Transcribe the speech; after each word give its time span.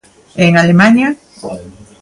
E 0.41 0.43
en 0.49 0.53
Alemaña? 0.63 1.07